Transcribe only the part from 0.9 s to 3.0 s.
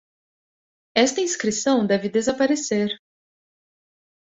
Esta inscrição deve desaparecer!